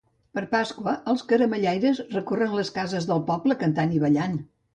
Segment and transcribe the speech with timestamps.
[0.37, 4.43] Per Pasqua, els caramellaires recorren les cases del poble cantant i ballant.